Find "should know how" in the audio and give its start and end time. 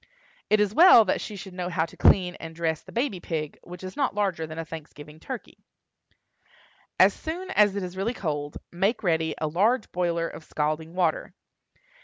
1.35-1.85